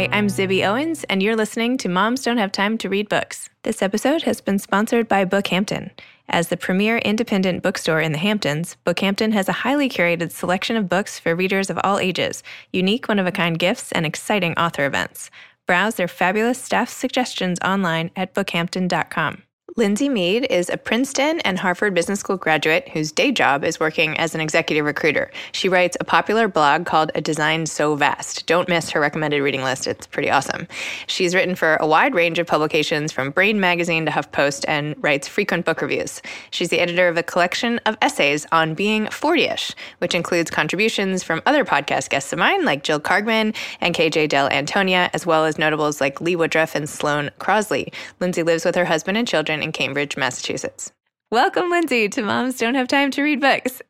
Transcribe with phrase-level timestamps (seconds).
[0.00, 3.50] Hi, I'm Zibby Owens, and you're listening to Moms Don't Have Time to Read Books.
[3.64, 5.90] This episode has been sponsored by Bookhampton.
[6.26, 10.88] As the premier independent bookstore in the Hamptons, Bookhampton has a highly curated selection of
[10.88, 14.86] books for readers of all ages, unique one of a kind gifts, and exciting author
[14.86, 15.30] events.
[15.66, 19.42] Browse their fabulous staff suggestions online at bookhampton.com.
[19.76, 24.18] Lindsey Mead is a Princeton and Harvard Business School graduate whose day job is working
[24.18, 25.30] as an executive recruiter.
[25.52, 28.46] She writes a popular blog called A Design So Vast.
[28.46, 30.66] Don't miss her recommended reading list, it's pretty awesome.
[31.06, 35.28] She's written for a wide range of publications from Brain Magazine to HuffPost and writes
[35.28, 36.20] frequent book reviews.
[36.50, 41.22] She's the editor of a collection of essays on being 40 ish, which includes contributions
[41.22, 45.58] from other podcast guests of mine like Jill Kargman and KJ Dell'Antonia, as well as
[45.58, 47.92] notables like Lee Woodruff and Sloane Crosley.
[48.18, 50.92] Lindsey lives with her husband and children in Cambridge, Massachusetts.
[51.30, 53.82] Welcome, Lindsey, to Moms Don't Have Time to Read Books.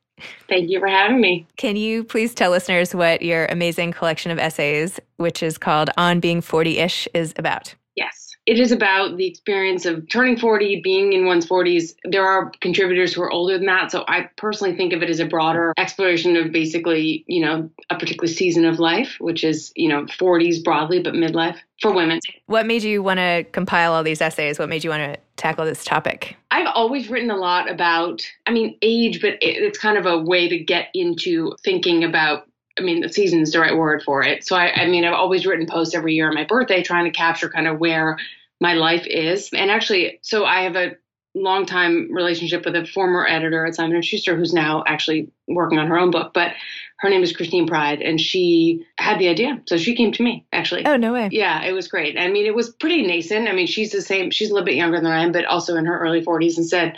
[0.48, 1.46] Thank you for having me.
[1.56, 6.20] Can you please tell listeners what your amazing collection of essays, which is called On
[6.20, 7.74] Being 40 ish, is about?
[7.96, 8.30] Yes.
[8.46, 11.94] It is about the experience of turning 40, being in one's 40s.
[12.04, 13.92] There are contributors who are older than that.
[13.92, 17.98] So I personally think of it as a broader exploration of basically, you know, a
[17.98, 22.18] particular season of life, which is, you know, 40s broadly, but midlife for women.
[22.46, 24.58] What made you want to compile all these essays?
[24.58, 26.36] What made you want to tackle this topic?
[26.50, 30.48] I've always written a lot about, I mean, age, but it's kind of a way
[30.48, 32.46] to get into thinking about
[32.78, 34.46] I mean, the season's the right word for it.
[34.46, 37.10] So I, I mean, I've always written posts every year on my birthday, trying to
[37.10, 38.16] capture kind of where
[38.60, 39.50] my life is.
[39.52, 40.92] And actually, so I have a
[41.34, 45.78] long time relationship with a former editor at Simon and Schuster, who's now actually working
[45.78, 46.32] on her own book.
[46.34, 46.52] But
[46.98, 50.44] her name is Christine Pride, and she had the idea, so she came to me
[50.52, 50.86] actually.
[50.86, 51.28] Oh no way!
[51.32, 52.18] Yeah, it was great.
[52.18, 53.48] I mean, it was pretty nascent.
[53.48, 54.30] I mean, she's the same.
[54.30, 56.66] She's a little bit younger than I am, but also in her early 40s, and
[56.66, 56.96] said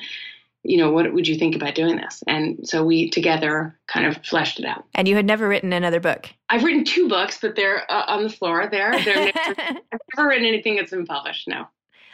[0.64, 2.22] you know, what would you think about doing this?
[2.26, 4.84] And so we together kind of fleshed it out.
[4.94, 6.31] And you had never written another book?
[6.49, 8.93] I've written two books, but they're uh, on the floor there.
[9.03, 11.66] They're I've never written anything that's been published, no.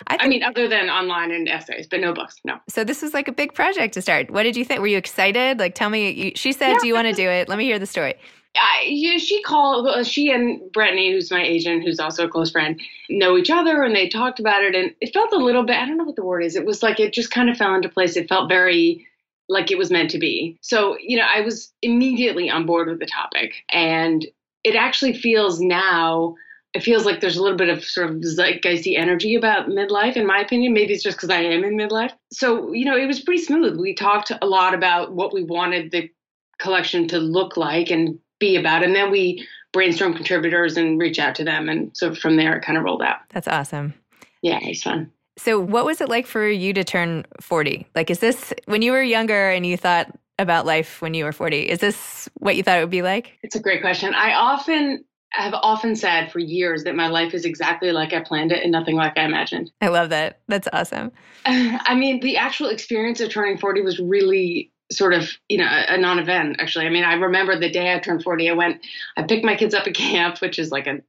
[0.06, 2.58] I, I, mean, other than online and essays, but no books, no.
[2.68, 4.30] So this was like a big project to start.
[4.30, 4.80] What did you think?
[4.80, 5.58] Were you excited?
[5.58, 6.10] Like, tell me.
[6.10, 8.14] You, she said, yeah, "Do you want to do it?" Let me hear the story.
[8.56, 10.06] I, yeah, she called.
[10.06, 13.94] She and Brittany, who's my agent, who's also a close friend, know each other, and
[13.94, 14.74] they talked about it.
[14.74, 15.76] And it felt a little bit.
[15.76, 16.56] I don't know what the word is.
[16.56, 18.16] It was like it just kind of fell into place.
[18.16, 19.06] It felt very
[19.48, 20.58] like it was meant to be.
[20.60, 24.26] So you know, I was immediately on board with the topic, and
[24.64, 26.34] it actually feels now.
[26.74, 30.26] It feels like there's a little bit of sort of zeitgeisty energy about midlife, in
[30.26, 30.74] my opinion.
[30.74, 32.12] Maybe it's just because I am in midlife.
[32.30, 33.78] So you know, it was pretty smooth.
[33.78, 36.10] We talked a lot about what we wanted the
[36.58, 38.82] collection to look like and be about.
[38.82, 41.68] And then we brainstorm contributors and reach out to them.
[41.68, 43.18] And so from there, it kind of rolled out.
[43.30, 43.94] That's awesome.
[44.42, 45.10] Yeah, it's fun.
[45.36, 47.86] So, what was it like for you to turn 40?
[47.94, 51.32] Like, is this when you were younger and you thought about life when you were
[51.32, 51.62] 40?
[51.62, 53.38] Is this what you thought it would be like?
[53.42, 54.14] It's a great question.
[54.14, 58.52] I often have often said for years that my life is exactly like I planned
[58.52, 59.70] it and nothing like I imagined.
[59.80, 60.40] I love that.
[60.48, 61.12] That's awesome.
[61.46, 65.94] I mean, the actual experience of turning 40 was really sort of, you know, a,
[65.94, 66.86] a non-event actually.
[66.86, 68.86] I mean, I remember the day I turned 40, I went,
[69.18, 71.00] I picked my kids up at camp, which is like a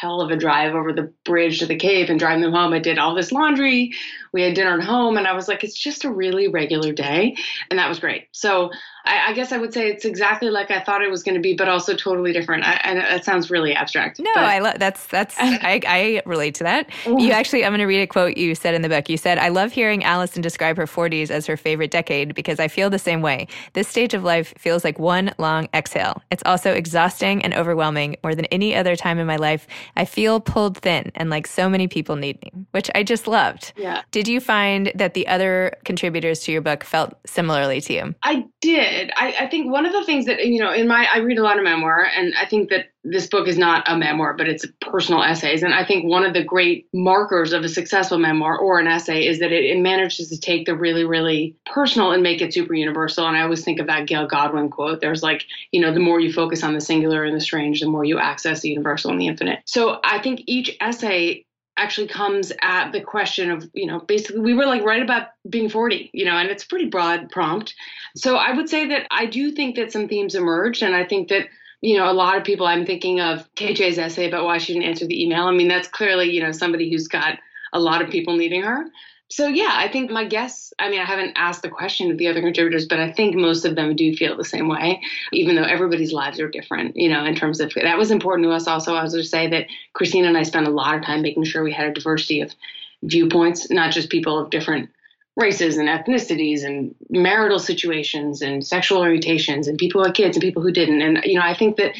[0.00, 2.72] hell of a drive over the bridge to the cave and driving them home.
[2.72, 3.92] I did all this laundry.
[4.32, 7.36] We had dinner at home and I was like, it's just a really regular day.
[7.70, 8.28] And that was great.
[8.32, 8.70] So
[9.08, 11.40] I, I guess I would say it's exactly like I thought it was going to
[11.40, 12.64] be, but also totally different.
[12.64, 14.20] I, and that sounds really abstract.
[14.20, 16.88] No, but, I love that's that's I, I relate to that.
[17.04, 17.18] Mm-hmm.
[17.18, 19.08] You actually, I'm going to read a quote you said in the book.
[19.08, 22.68] You said, "I love hearing Allison describe her 40s as her favorite decade because I
[22.68, 23.48] feel the same way.
[23.72, 26.22] This stage of life feels like one long exhale.
[26.30, 29.66] It's also exhausting and overwhelming more than any other time in my life.
[29.96, 33.72] I feel pulled thin and like so many people need me, which I just loved.
[33.76, 34.02] Yeah.
[34.10, 38.14] Did you find that the other contributors to your book felt similarly to you?
[38.22, 38.97] I did.
[39.16, 41.42] I, I think one of the things that, you know, in my, I read a
[41.42, 44.66] lot of memoir, and I think that this book is not a memoir, but it's
[44.80, 45.62] personal essays.
[45.62, 49.26] And I think one of the great markers of a successful memoir or an essay
[49.26, 52.74] is that it, it manages to take the really, really personal and make it super
[52.74, 53.26] universal.
[53.26, 55.00] And I always think of that Gail Godwin quote.
[55.00, 57.88] There's like, you know, the more you focus on the singular and the strange, the
[57.88, 59.60] more you access the universal and the infinite.
[59.64, 61.44] So I think each essay
[61.78, 65.68] actually comes at the question of, you know, basically we were like right about being
[65.68, 67.74] 40, you know, and it's pretty broad prompt.
[68.16, 70.82] So I would say that I do think that some themes emerged.
[70.82, 71.46] And I think that
[71.80, 74.88] you know, a lot of people, I'm thinking of KJ's essay about why she didn't
[74.88, 75.44] answer the email.
[75.44, 77.38] I mean, that's clearly, you know, somebody who's got
[77.72, 78.86] a lot of people needing her.
[79.30, 82.28] So, yeah, I think my guess, I mean, I haven't asked the question of the
[82.28, 85.02] other contributors, but I think most of them do feel the same way,
[85.32, 88.52] even though everybody's lives are different, you know, in terms of that was important to
[88.52, 88.94] us also.
[88.94, 91.62] I was to say that Christina and I spent a lot of time making sure
[91.62, 92.54] we had a diversity of
[93.02, 94.88] viewpoints, not just people of different
[95.36, 100.42] races and ethnicities and marital situations and sexual orientations and people who had kids and
[100.42, 101.02] people who didn't.
[101.02, 101.92] And, you know, I think that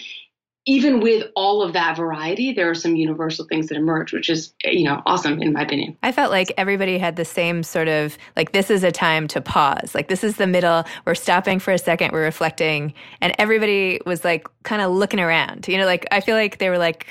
[0.69, 4.53] even with all of that variety, there are some universal things that emerge, which is,
[4.65, 5.97] you know, awesome in my opinion.
[6.03, 9.41] I felt like everybody had the same sort of like, this is a time to
[9.41, 9.94] pause.
[9.94, 10.85] Like, this is the middle.
[11.06, 12.12] We're stopping for a second.
[12.12, 12.93] We're reflecting.
[13.23, 15.67] And everybody was like kind of looking around.
[15.69, 17.06] You know, like, I feel like they were like,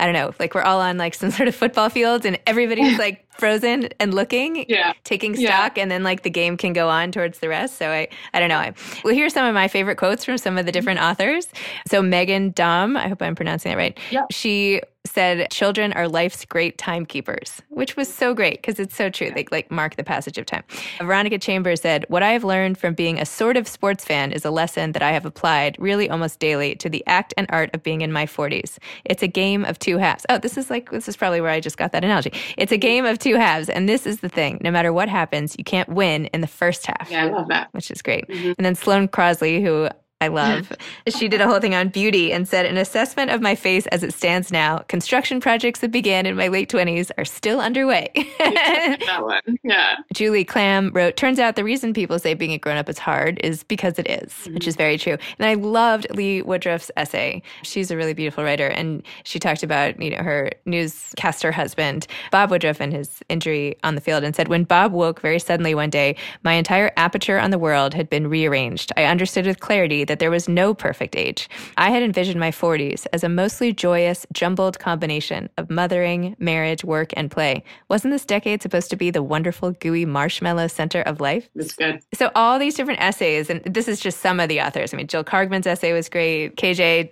[0.00, 2.98] I don't know, like we're all on like some sort of football field and everybody's
[2.98, 4.94] like frozen and looking, yeah.
[5.04, 5.82] taking stock, yeah.
[5.82, 7.76] and then like the game can go on towards the rest.
[7.76, 8.58] So I, I don't know.
[8.58, 8.74] I,
[9.04, 10.78] well, here's some of my favorite quotes from some of the mm-hmm.
[10.78, 11.48] different authors.
[11.86, 13.98] So Meghan Daum, I hope I'm pronouncing that right.
[14.10, 14.26] Yep.
[14.30, 19.30] She said children are life's great timekeepers, which was so great because it's so true.
[19.34, 20.62] They like mark the passage of time.
[20.98, 24.44] Veronica Chambers said, What I have learned from being a sort of sports fan is
[24.44, 27.82] a lesson that I have applied really almost daily to the act and art of
[27.82, 28.78] being in my 40s.
[29.04, 30.26] It's a game of two halves.
[30.28, 32.32] Oh, this is like, this is probably where I just got that analogy.
[32.58, 33.68] It's a game of two halves.
[33.68, 36.86] And this is the thing no matter what happens, you can't win in the first
[36.86, 37.10] half.
[37.10, 37.68] Yeah, I love that.
[37.72, 38.28] Which is great.
[38.28, 38.52] Mm-hmm.
[38.58, 39.88] And then Sloane Crosley, who
[40.20, 40.72] I love.
[41.08, 44.02] she did a whole thing on beauty and said, an assessment of my face as
[44.02, 48.10] it stands now, construction projects that began in my late 20s are still underway.
[48.38, 49.58] that one.
[49.62, 49.96] Yeah.
[50.12, 53.40] Julie Klam wrote, turns out the reason people say being a grown up is hard
[53.42, 54.54] is because it is, mm-hmm.
[54.54, 55.16] which is very true.
[55.38, 57.42] And I loved Lee Woodruff's essay.
[57.62, 58.68] She's a really beautiful writer.
[58.68, 63.94] And she talked about, you know, her newscaster husband, Bob Woodruff, and his injury on
[63.94, 67.50] the field and said, when Bob woke very suddenly one day, my entire aperture on
[67.50, 68.92] the world had been rearranged.
[68.96, 71.48] I understood with clarity that there was no perfect age.
[71.76, 77.12] I had envisioned my 40s as a mostly joyous, jumbled combination of mothering, marriage, work,
[77.16, 77.62] and play.
[77.88, 81.48] Wasn't this decade supposed to be the wonderful, gooey marshmallow center of life?
[81.54, 82.00] That's good.
[82.12, 84.92] So, all these different essays, and this is just some of the authors.
[84.92, 86.56] I mean, Jill Kargman's essay was great.
[86.56, 87.10] KJ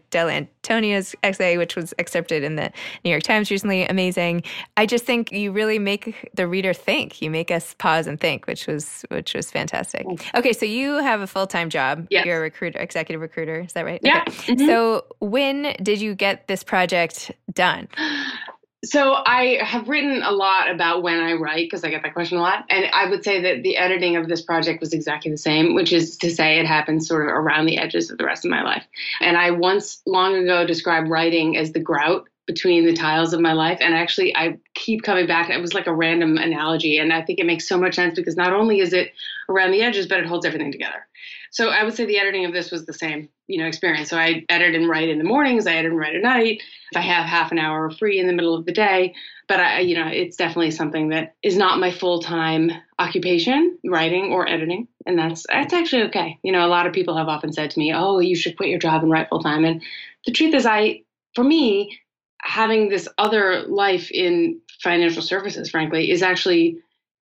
[0.68, 2.70] Dell'Antonia's essay, which was accepted in the
[3.04, 4.42] New York Times recently, amazing.
[4.76, 7.20] I just think you really make the reader think.
[7.22, 10.06] You make us pause and think, which was which was fantastic.
[10.34, 12.06] Okay, so you have a full time job.
[12.10, 12.26] Yes.
[12.26, 13.60] You're a recruiter executive recruiter.
[13.60, 14.00] Is that right?
[14.02, 14.24] Yeah.
[14.26, 14.54] Okay.
[14.54, 14.66] Mm-hmm.
[14.66, 17.88] So when did you get this project done?
[18.84, 22.38] So I have written a lot about when I write because I get that question
[22.38, 22.64] a lot.
[22.70, 25.92] And I would say that the editing of this project was exactly the same, which
[25.92, 28.62] is to say it happened sort of around the edges of the rest of my
[28.62, 28.84] life.
[29.20, 33.52] And I once long ago described writing as the grout between the tiles of my
[33.52, 33.78] life.
[33.80, 35.50] And actually, I keep coming back.
[35.50, 36.96] It was like a random analogy.
[36.96, 39.12] And I think it makes so much sense because not only is it
[39.50, 41.06] around the edges, but it holds everything together.
[41.50, 44.08] So I would say the editing of this was the same, you know, experience.
[44.08, 46.62] So I edit and write in the mornings, I edit and write at night.
[46.90, 49.14] If I have half an hour free in the middle of the day,
[49.46, 54.32] but I, you know, it's definitely something that is not my full time occupation, writing
[54.32, 56.38] or editing, and that's that's actually okay.
[56.42, 58.70] You know, a lot of people have often said to me, "Oh, you should quit
[58.70, 59.82] your job and write full time." And
[60.26, 61.02] the truth is, I,
[61.34, 61.98] for me,
[62.42, 66.78] having this other life in financial services, frankly, is actually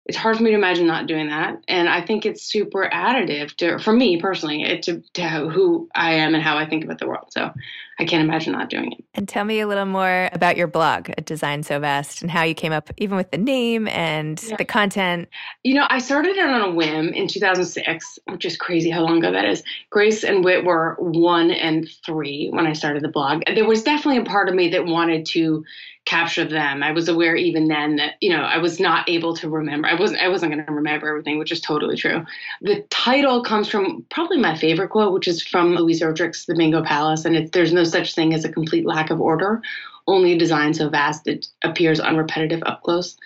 [0.07, 1.61] it's hard for me to imagine not doing that.
[1.67, 6.15] And I think it's super additive to, for me personally, it, to, to who I
[6.15, 7.27] am and how I think about the world.
[7.31, 7.51] So
[7.99, 9.05] I can't imagine not doing it.
[9.15, 12.55] And tell me a little more about your blog, Design So Vast, and how you
[12.55, 14.57] came up even with the name and yeah.
[14.57, 15.29] the content.
[15.65, 19.19] You know, I started it on a whim in 2006, which is crazy how long
[19.19, 19.62] ago that is.
[19.91, 23.43] Grace and Wit were one and three when I started the blog.
[23.47, 25.65] There was definitely a part of me that wanted to
[26.07, 26.83] capture them.
[26.83, 29.88] I was aware even then that, you know, I was not able to remember.
[29.88, 32.25] I wasn't I wasn't going to remember everything, which is totally true.
[32.62, 36.83] The title comes from probably my favorite quote, which is from Louise Erdrich's The Bingo
[36.83, 39.62] Palace, and it's there's no such thing as a complete lack of order,
[40.07, 43.16] only a design so vast it appears unrepetitive up close,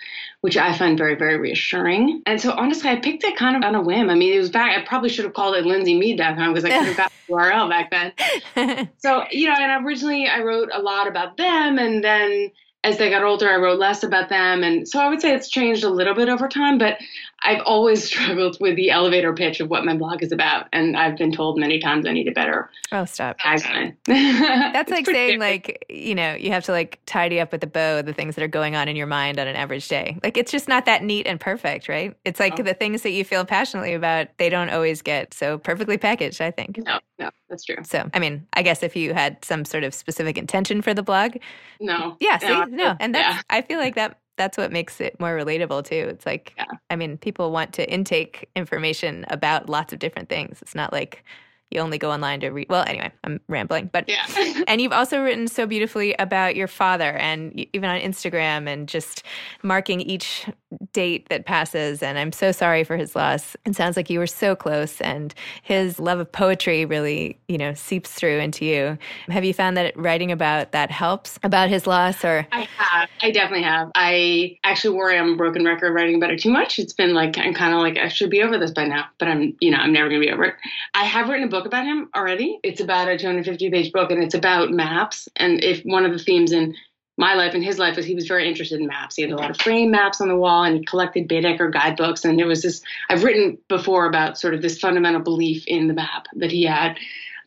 [0.41, 2.23] which I find very, very reassuring.
[2.25, 4.09] And so honestly, I picked it kind of on a whim.
[4.09, 6.87] I mean, it was back, I probably should have called it lindseymead.com because I could
[6.87, 8.89] have got the URL back then.
[8.97, 12.51] so, you know, and originally I wrote a lot about them and then
[12.83, 14.63] as they got older, I wrote less about them.
[14.63, 16.97] And so I would say it's changed a little bit over time, but
[17.43, 20.67] I've always struggled with the elevator pitch of what my blog is about.
[20.73, 23.39] And I've been told many times I need a better oh, stop.
[23.39, 23.95] tagline.
[24.05, 28.01] That's like saying, like, you know, you have to like tidy up with a bow
[28.01, 30.17] the things that are going on in your mind on an average day.
[30.23, 32.15] Like, it's just not that neat and perfect, right?
[32.25, 32.63] It's like oh.
[32.63, 36.51] the things that you feel passionately about, they don't always get so perfectly packaged, I
[36.51, 36.77] think.
[36.77, 37.77] No, no, that's true.
[37.83, 41.03] So, I mean, I guess if you had some sort of specific intention for the
[41.03, 41.37] blog.
[41.79, 42.17] No.
[42.19, 42.65] Yeah, see, no.
[42.65, 42.95] no.
[42.99, 43.41] And that's, yeah.
[43.49, 46.07] I feel like that that's what makes it more relatable too.
[46.09, 46.65] It's like, yeah.
[46.89, 50.61] I mean, people want to intake information about lots of different things.
[50.61, 51.23] It's not like
[51.71, 52.67] you only go online to read.
[52.69, 54.25] Well, anyway, I'm rambling, but yeah.
[54.67, 59.23] and you've also written so beautifully about your father, and even on Instagram, and just
[59.63, 60.47] marking each
[60.93, 62.03] date that passes.
[62.03, 63.55] And I'm so sorry for his loss.
[63.65, 67.73] It sounds like you were so close, and his love of poetry really, you know,
[67.73, 68.97] seeps through into you.
[69.29, 73.31] Have you found that writing about that helps about his loss, or I have, I
[73.31, 73.91] definitely have.
[73.95, 76.79] I actually worry I'm a broken record writing about it too much.
[76.79, 79.29] It's been like I'm kind of like I should be over this by now, but
[79.29, 80.55] I'm, you know, I'm never gonna be over it.
[80.93, 82.59] I have written a book book about him already.
[82.63, 85.29] It's about a 250 page book and it's about maps.
[85.35, 86.75] And if one of the themes in
[87.17, 89.15] my life and his life was he was very interested in maps.
[89.15, 92.25] He had a lot of frame maps on the wall and he collected Baedeker guidebooks.
[92.25, 95.93] And there was this, I've written before about sort of this fundamental belief in the
[95.93, 96.97] map that he had.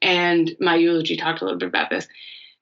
[0.00, 2.06] And my eulogy talked a little bit about this.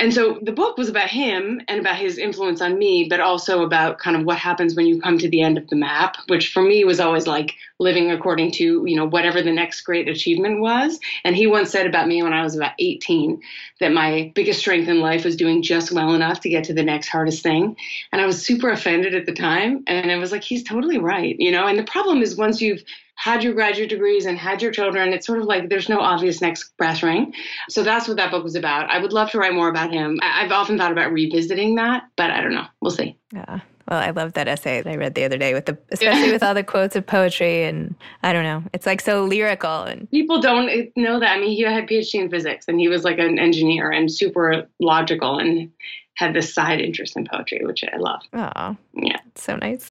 [0.02, 3.62] And so the book was about him and about his influence on me, but also
[3.62, 6.52] about kind of what happens when you come to the end of the map, which
[6.52, 10.59] for me was always like living according to, you know, whatever the next great achievement
[10.59, 10.99] was.
[11.23, 13.40] And he once said about me when I was about 18
[13.78, 16.82] that my biggest strength in life was doing just well enough to get to the
[16.82, 17.76] next hardest thing.
[18.11, 19.85] And I was super offended at the time.
[19.87, 21.68] And I was like, he's totally right, you know?
[21.68, 22.82] And the problem is once you've
[23.14, 25.12] had your graduate degrees and had your children.
[25.12, 27.35] It's sort of like there's no obvious next brass ring.
[27.69, 28.90] So that's what that book was about.
[28.90, 30.19] I would love to write more about him.
[30.23, 32.66] I've often thought about revisiting that, but I don't know.
[32.81, 33.16] We'll see.
[33.33, 33.61] Yeah.
[33.88, 36.33] Well, I love that essay that I read the other day with the especially yeah.
[36.33, 38.62] with all the quotes of poetry and I don't know.
[38.73, 41.37] It's like so lyrical and people don't eh, know that.
[41.37, 44.69] I mean, he had PhD in physics and he was like an engineer and super
[44.81, 45.71] logical and
[46.14, 48.23] had this side interest in poetry, which I love.
[48.33, 49.90] Oh, yeah, so nice.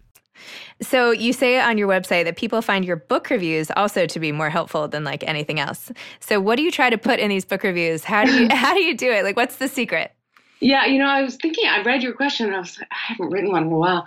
[0.81, 4.31] So you say on your website that people find your book reviews also to be
[4.31, 5.91] more helpful than like anything else.
[6.19, 8.03] So what do you try to put in these book reviews?
[8.03, 9.23] How do you how do you do it?
[9.23, 10.11] Like what's the secret?
[10.63, 12.95] Yeah, you know, I was thinking, I read your question and I was like, I
[13.13, 14.05] haven't written one in a while.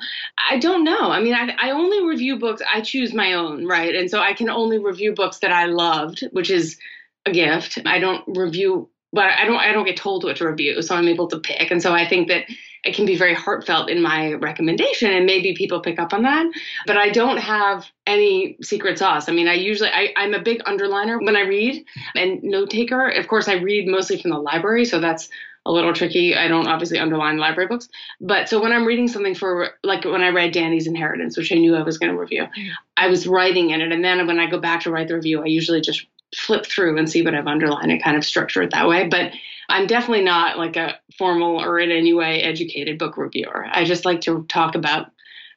[0.48, 1.10] I don't know.
[1.10, 3.92] I mean, I, I only review books, I choose my own, right?
[3.92, 6.78] And so I can only review books that I loved, which is
[7.26, 7.80] a gift.
[7.84, 10.80] I don't review, but I don't, I don't get told what to review.
[10.80, 11.72] So I'm able to pick.
[11.72, 12.44] And so I think that
[12.84, 16.46] it can be very heartfelt in my recommendation and maybe people pick up on that
[16.86, 20.62] but i don't have any secret sauce i mean i usually I, i'm a big
[20.64, 24.84] underliner when i read and note taker of course i read mostly from the library
[24.84, 25.28] so that's
[25.66, 26.36] a little tricky.
[26.36, 27.88] I don't obviously underline library books,
[28.20, 31.54] but so when I'm reading something for like when I read Dani's Inheritance, which I
[31.54, 32.68] knew I was going to review, mm-hmm.
[32.96, 35.42] I was writing in it, and then when I go back to write the review,
[35.42, 38.72] I usually just flip through and see what I've underlined and kind of structure it
[38.72, 39.08] that way.
[39.08, 39.32] But
[39.68, 43.66] I'm definitely not like a formal or in any way educated book reviewer.
[43.70, 45.08] I just like to talk about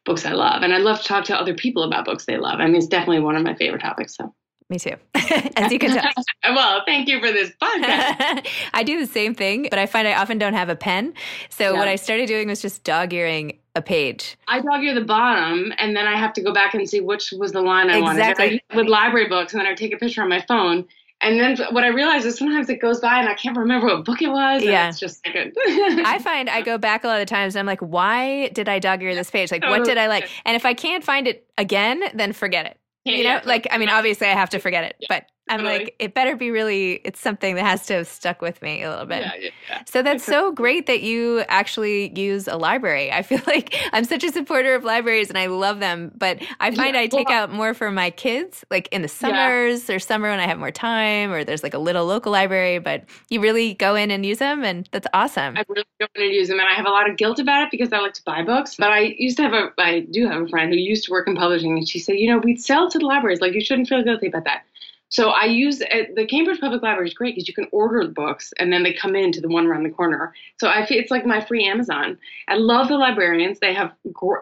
[0.05, 2.59] books I love, and I love to talk to other people about books they love.
[2.59, 4.15] I mean, it's definitely one of my favorite topics.
[4.15, 4.33] So.
[4.69, 4.95] Me too,
[5.55, 6.11] as you can tell.
[6.53, 8.45] well, thank you for this podcast.
[8.73, 11.13] I do the same thing, but I find I often don't have a pen.
[11.49, 11.79] So yeah.
[11.79, 14.37] what I started doing was just dog earing a page.
[14.49, 17.33] I dog ear the bottom, and then I have to go back and see which
[17.37, 18.45] was the line I exactly.
[18.45, 18.61] wanted.
[18.71, 20.85] I, with library books, and then I take a picture on my phone.
[21.19, 24.05] And then what I realize is sometimes it goes by and I can't remember what
[24.05, 24.63] book it was.
[24.63, 24.89] yeah.
[24.89, 25.51] It's just good.
[25.57, 28.77] I find I go back a lot of times and I'm like, why did I
[28.77, 29.51] dog ear this page?
[29.51, 30.29] Like, what did I like?
[30.45, 32.77] And if I can't find it again, then forget it
[33.15, 35.07] you know, like I mean, obviously I have to forget it, yeah.
[35.09, 35.79] but I'm totally.
[35.85, 37.01] like, it better be really.
[37.03, 39.21] It's something that has to have stuck with me a little bit.
[39.21, 39.83] Yeah, yeah, yeah.
[39.85, 43.11] So that's so great that you actually use a library.
[43.11, 46.71] I feel like I'm such a supporter of libraries and I love them, but I
[46.71, 50.29] find I take well, out more for my kids, like in the summers or summer
[50.29, 52.79] when I have more time, or there's like a little local library.
[52.79, 55.57] But you really go in and use them, and that's awesome.
[55.57, 57.63] I really go in and use them, and I have a lot of guilt about
[57.63, 58.75] it because I like to buy books.
[58.75, 61.27] But I used to have a, I do have a friend who used to work
[61.27, 63.41] in publishing, and she said, you know, we'd sell to the libraries.
[63.41, 64.63] Like you shouldn't feel guilty about that.
[65.09, 68.11] So I use uh, the Cambridge Public Library is great because you can order the
[68.11, 70.33] books and then they come in to the one around the corner.
[70.59, 72.17] So I feel it's like my free Amazon.
[72.47, 73.59] I love the librarians.
[73.59, 73.93] They have,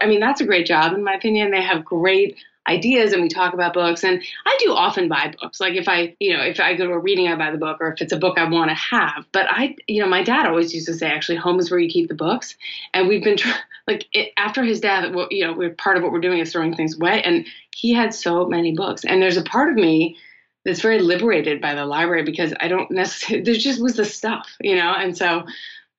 [0.02, 1.52] I mean, that's a great job in my opinion.
[1.52, 5.60] They have great ideas and we talk about books and I do often buy books.
[5.60, 7.78] Like if I, you know, if I go to a reading, I buy the book
[7.80, 9.26] or if it's a book I want to have.
[9.32, 11.90] But I, you know, my dad always used to say actually home is where you
[11.90, 12.56] keep the books.
[12.94, 13.38] And we've been
[13.88, 16.76] like it, after his death, you know, we're part of what we're doing is throwing
[16.76, 17.22] things away.
[17.22, 19.06] And he had so many books.
[19.06, 20.18] And there's a part of me
[20.66, 24.56] that's very liberated by the library because I don't necessarily, there just was the stuff,
[24.60, 24.94] you know?
[24.94, 25.46] And so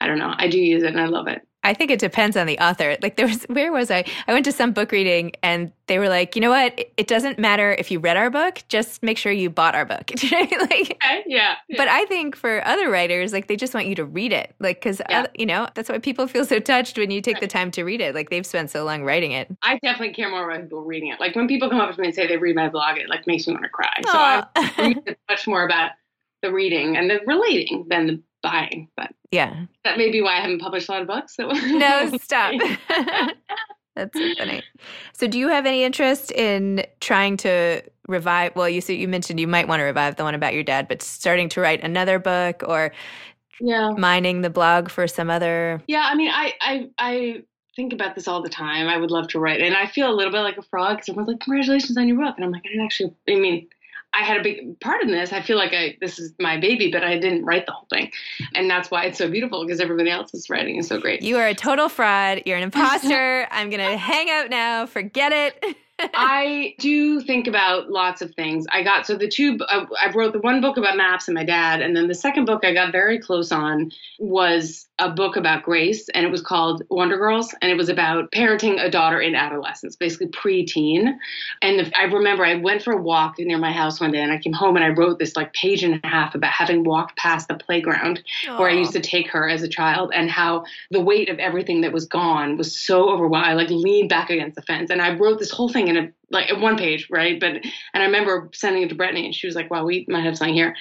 [0.01, 0.35] I don't know.
[0.37, 1.47] I do use it and I love it.
[1.67, 2.97] I think it depends on the author.
[3.03, 4.05] Like there was, where was I?
[4.29, 6.79] I went to some book reading and they were like, you know what?
[6.97, 10.11] It doesn't matter if you read our book, just make sure you bought our book.
[10.33, 13.97] like, okay, yeah, yeah, But I think for other writers, like they just want you
[13.97, 14.55] to read it.
[14.61, 15.27] Like, cause yeah.
[15.35, 17.41] you know, that's why people feel so touched when you take right.
[17.41, 18.15] the time to read it.
[18.15, 19.49] Like they've spent so long writing it.
[19.63, 21.19] I definitely care more about people reading it.
[21.19, 23.27] Like when people come up to me and say they read my blog, it like
[23.27, 23.93] makes me want to cry.
[24.05, 24.49] Aww.
[24.55, 24.95] So I'm
[25.29, 25.93] much more about
[26.43, 28.89] the reading and the relating than the buying.
[28.97, 31.37] But yeah, that may be why I haven't published a lot of books.
[31.37, 31.49] So.
[31.49, 32.55] no, stop.
[33.95, 34.63] That's so funny.
[35.13, 38.57] So, do you have any interest in trying to revive?
[38.57, 40.89] Well, you said you mentioned you might want to revive the one about your dad,
[40.89, 42.93] but starting to write another book or
[43.61, 45.83] yeah, mining the blog for some other.
[45.87, 47.43] Yeah, I mean, I I I
[47.75, 48.89] think about this all the time.
[48.89, 51.09] I would love to write, and I feel a little bit like a fraud because
[51.11, 53.15] everyone's like, "Congratulations on your book," and I'm like, I didn't actually.
[53.29, 53.69] I mean,
[54.17, 55.33] I had a big part in this.
[55.33, 58.11] I feel like I this is my baby, but I didn't write the whole thing,
[58.55, 61.23] and that's why it's so beautiful because everybody else is writing is so great.
[61.23, 62.43] You are a total fraud.
[62.47, 63.47] You're an imposter.
[63.51, 64.87] I'm gonna hang out now.
[64.87, 65.77] Forget it.
[66.15, 68.67] I do think about lots of things.
[68.71, 71.45] I got so the two uh, I wrote the one book about maps and my
[71.45, 75.63] dad, and then the second book I got very close on was a book about
[75.63, 79.35] Grace, and it was called Wonder Girls, and it was about parenting a daughter in
[79.35, 81.17] adolescence, basically preteen.
[81.63, 84.33] And the, I remember I went for a walk near my house one day, and
[84.33, 87.17] I came home and I wrote this like page and a half about having walked
[87.17, 88.59] past the playground Aww.
[88.59, 91.81] where I used to take her as a child, and how the weight of everything
[91.81, 93.51] that was gone was so overwhelming.
[93.51, 96.09] I like leaned back against the fence, and I wrote this whole thing in a
[96.31, 97.39] like one page, right?
[97.39, 100.25] But and I remember sending it to Brittany, and she was like, "Wow, we might
[100.25, 100.75] have something here."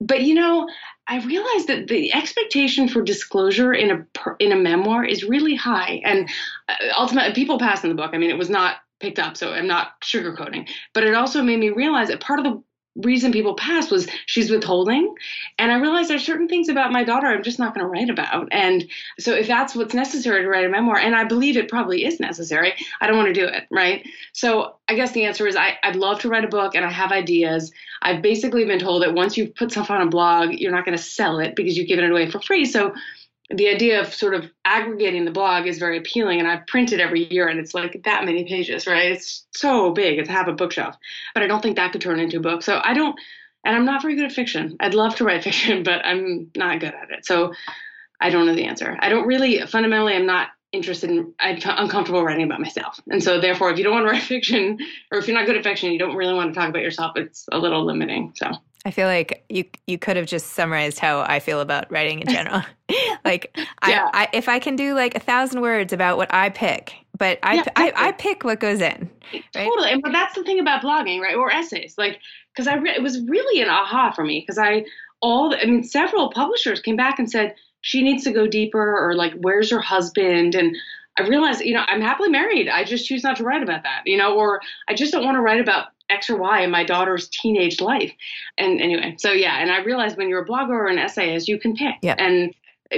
[0.00, 0.68] but you know,
[1.08, 4.06] I realized that the expectation for disclosure in a
[4.38, 6.28] in a memoir is really high, and
[6.68, 8.10] uh, ultimately, people pass in the book.
[8.12, 10.68] I mean, it was not picked up, so I'm not sugarcoating.
[10.92, 12.62] But it also made me realize that part of the
[12.98, 15.14] reason people pass was she's withholding.
[15.58, 18.10] And I realized there's certain things about my daughter I'm just not going to write
[18.10, 18.48] about.
[18.50, 22.04] And so if that's what's necessary to write a memoir, and I believe it probably
[22.04, 24.06] is necessary, I don't want to do it, right?
[24.32, 26.90] So I guess the answer is I, I'd love to write a book and I
[26.90, 27.72] have ideas.
[28.02, 30.96] I've basically been told that once you put stuff on a blog, you're not going
[30.96, 32.64] to sell it because you've given it away for free.
[32.64, 32.94] So
[33.50, 37.32] the idea of sort of aggregating the blog is very appealing and I've printed every
[37.32, 39.10] year and it's like that many pages, right?
[39.10, 40.96] It's so big, it's half a bookshelf.
[41.34, 42.62] But I don't think that could turn into a book.
[42.62, 43.18] So I don't
[43.64, 44.76] and I'm not very good at fiction.
[44.80, 47.24] I'd love to write fiction, but I'm not good at it.
[47.24, 47.54] So
[48.20, 48.96] I don't know the answer.
[49.00, 53.00] I don't really fundamentally I'm not interested in I'm uncomfortable writing about myself.
[53.08, 54.78] And so therefore if you don't want to write fiction
[55.10, 57.12] or if you're not good at fiction, you don't really want to talk about yourself,
[57.16, 58.34] it's a little limiting.
[58.36, 58.50] So
[58.88, 62.28] I feel like you you could have just summarized how I feel about writing in
[62.34, 62.62] general.
[63.24, 63.54] like
[63.86, 64.08] Yeah.
[64.14, 67.38] I, I if I can do like a thousand words about what I pick, but
[67.42, 69.10] I, Yeah, I, I pick what goes in.
[69.34, 69.44] Right?
[69.52, 69.92] Totally.
[69.92, 71.36] And but that's the thing about blogging, right?
[71.36, 71.96] Or essays.
[71.98, 72.18] Like,
[72.56, 74.86] because I re- it was really an aha for me because I
[75.20, 78.98] all the, I mean several publishers came back and said she needs to go deeper
[78.98, 80.74] or like where's her husband and
[81.18, 82.70] I realized you know I'm happily married.
[82.70, 85.34] I just choose not to write about that, you know, or I just don't want
[85.34, 88.12] to write about X or Y in my daughter's teenage life.
[88.56, 91.58] And anyway, so yeah, and I realized when you're a blogger or an essayist, you
[91.58, 91.96] can pick.
[92.02, 92.14] Yeah.
[92.18, 92.54] And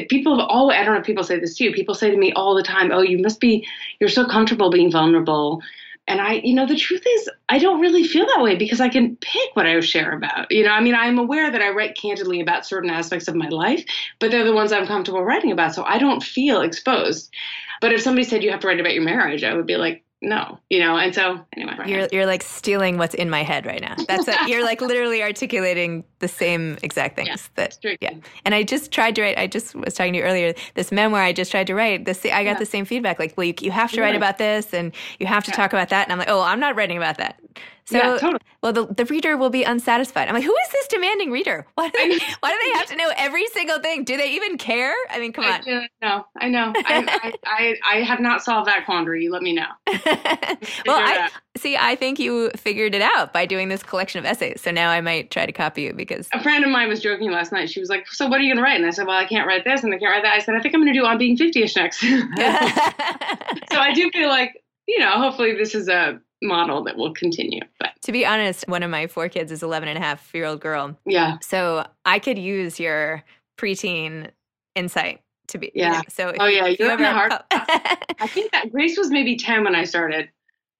[0.09, 2.16] people have always, I don't know if people say this to you, people say to
[2.16, 3.66] me all the time, oh, you must be,
[3.99, 5.61] you're so comfortable being vulnerable.
[6.07, 8.88] And I, you know, the truth is, I don't really feel that way because I
[8.88, 10.51] can pick what I share about.
[10.51, 13.49] You know, I mean, I'm aware that I write candidly about certain aspects of my
[13.49, 13.85] life,
[14.18, 15.75] but they're the ones I'm comfortable writing about.
[15.75, 17.33] So I don't feel exposed.
[17.81, 20.05] But if somebody said you have to write about your marriage, I would be like,
[20.23, 20.97] no, you know.
[20.97, 23.97] And so anyway, You're you're like stealing what's in my head right now.
[24.07, 28.09] That's a, you're like literally articulating the same exact things Yeah, that strictly.
[28.11, 28.17] yeah.
[28.45, 29.39] And I just tried to write.
[29.39, 30.55] I just was talking to you earlier.
[30.75, 32.05] This memoir I just tried to write.
[32.05, 32.55] This I got Yeah.
[32.59, 33.19] the same feedback.
[33.19, 35.89] Like, well, you, you have to write about this and you have to talk about
[35.89, 36.05] that.
[36.05, 37.41] And I'm like, oh, I'm not writing about that.
[37.90, 38.40] So, Yeah, totally.
[38.62, 40.29] well, the, the reader will be unsatisfied.
[40.29, 41.66] I'm like, who is this demanding reader?
[41.74, 44.05] Why do they, why do they have to know every single thing?
[44.05, 44.94] Do they even care?
[45.11, 45.88] I mean, come I on.
[46.00, 46.72] no, I know.
[46.76, 49.24] I, I, I, I have not solved that quandary.
[49.24, 49.66] You let me know.
[50.87, 51.76] well, I see.
[51.76, 54.61] I think you figured it out by doing this collection of essays.
[54.61, 57.31] So now I might try to copy you because A friend of mine was joking
[57.33, 57.70] last night.
[57.70, 59.24] She was like, "So what are you going to write?" And I said, "Well, I
[59.24, 60.98] can't write this and I can't write that." I said, "I think I'm going to
[60.98, 62.00] do on being 50ish next."
[63.72, 64.53] so I do feel like,
[64.87, 67.61] you know, hopefully this is a model that will continue.
[67.79, 70.44] But to be honest, one of my four kids is 11 and a half year
[70.46, 70.96] old girl.
[71.07, 73.22] yeah, So I could use your
[73.59, 74.31] preteen
[74.74, 75.66] insight to be.
[75.74, 75.92] you Yeah.
[75.92, 79.64] know, so Oh, yeah, you in the heart- I think that Grace was maybe 10
[79.64, 80.29] when I started.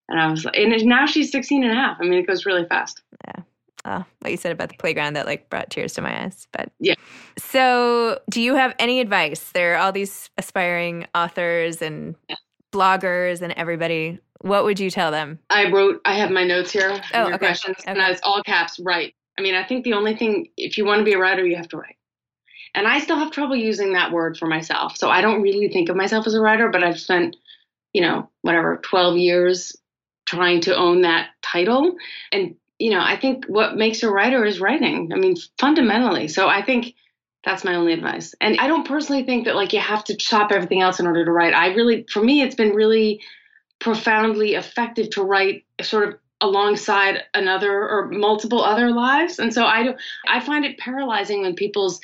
[0.09, 1.99] And I was like, and now she's 16 and a half.
[2.01, 3.03] I mean, it goes really fast.
[3.27, 3.43] Yeah.
[3.85, 6.47] Oh, what you said about the playground that like brought tears to my eyes.
[6.53, 6.95] But Yeah.
[7.39, 9.51] So do you have any advice?
[9.53, 12.37] There are all these aspiring authors and Yeah.
[12.73, 14.19] Bloggers and everybody.
[14.41, 15.39] What would you tell them?
[15.51, 17.01] I wrote, I have my notes here.
[17.13, 17.39] Oh, your okay.
[17.39, 17.77] questions.
[17.87, 18.11] And Okay.
[18.11, 19.15] it's all caps, right.
[19.39, 21.57] I mean, I think the only thing, if you want to be a writer, you
[21.57, 21.97] have to write.
[22.75, 24.97] And I still have trouble using that word for myself.
[24.97, 27.37] So I don't really think of myself as a writer, but I've spent,
[27.93, 29.77] you know, whatever, 12 years
[30.27, 31.97] trying to own that title.
[32.33, 35.11] And, you know, I think what makes a writer is writing.
[35.13, 36.29] I mean, fundamentally.
[36.29, 36.95] So I think
[37.45, 38.35] that's my only advice.
[38.41, 41.25] And I don't personally think that like you have to chop everything else in order
[41.25, 41.55] to write.
[41.55, 43.21] I really, for me, it's been really
[43.79, 49.39] profoundly effective to write sort of alongside another or multiple other lives.
[49.39, 49.95] And so I do
[50.29, 52.01] I find it paralyzing when people's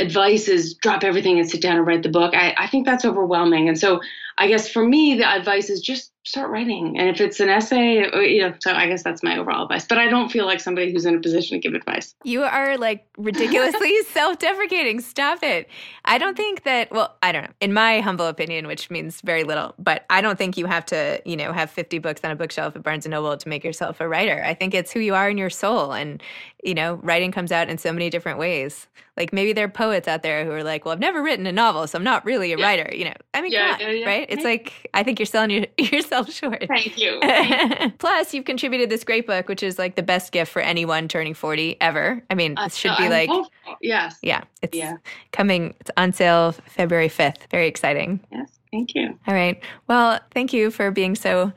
[0.00, 2.34] advice is drop everything and sit down and write the book.
[2.34, 3.68] I, I think that's overwhelming.
[3.68, 4.00] And so
[4.38, 6.98] I guess for me the advice is just start writing.
[6.98, 9.86] And if it's an essay, uh, you know, so I guess that's my overall advice.
[9.86, 12.14] But I don't feel like somebody who's in a position to give advice.
[12.22, 15.00] You are like ridiculously self deprecating.
[15.00, 15.68] Stop it.
[16.04, 17.52] I don't think that, well, I don't know.
[17.60, 21.22] In my humble opinion, which means very little, but I don't think you have to,
[21.24, 24.00] you know, have 50 books on a bookshelf at Barnes and Noble to make yourself
[24.00, 24.42] a writer.
[24.44, 25.92] I think it's who you are in your soul.
[25.92, 26.22] And,
[26.62, 28.86] you know, writing comes out in so many different ways.
[29.16, 31.52] Like maybe there are poets out there who are like, well, I've never written a
[31.52, 32.88] novel, so I'm not really a writer.
[32.94, 34.06] You know, I mean, Yeah, yeah, yeah.
[34.06, 34.26] right?
[34.28, 36.64] It's like, I think you're selling your, yourself short.
[36.68, 37.18] Thank you.
[37.98, 41.34] Plus, you've contributed this great book, which is like the best gift for anyone turning
[41.34, 42.22] 40 ever.
[42.30, 43.76] I mean, this should Uh, be I'm like, hopeful.
[43.82, 44.16] yes.
[44.22, 44.96] yeah, it's Yeah.
[45.32, 45.74] coming.
[45.80, 47.48] It's on sale February 5th.
[47.50, 48.20] Very exciting.
[48.32, 48.50] Yes.
[48.70, 49.18] Thank you.
[49.26, 49.62] All right.
[49.86, 51.52] Well, thank you for being so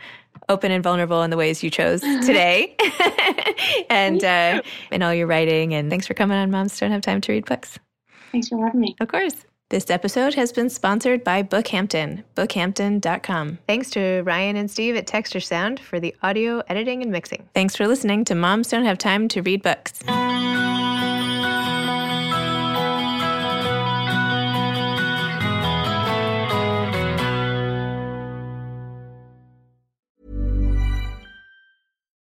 [0.50, 2.76] open and vulnerable in the ways you chose today
[3.90, 5.74] and uh, in all your writing.
[5.74, 7.80] And thanks for coming on Moms Don't Have Time to Read Books.
[8.32, 8.96] Thanks for having me.
[9.00, 9.36] Of course.
[9.72, 13.60] This episode has been sponsored by Bookhampton, bookhampton.com.
[13.68, 17.48] Thanks to Ryan and Steve at Texture Sound for the audio editing and mixing.
[17.54, 20.04] Thanks for listening to Moms Don't Have Time to Read Books.